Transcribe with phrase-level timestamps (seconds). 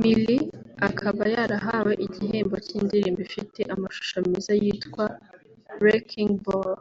[0.00, 0.42] Miley
[0.88, 5.04] akaba yarahawe igihembo cy’Indirimbo ifite amashusho meza yitwa
[5.80, 6.74] “Wrecking Ball”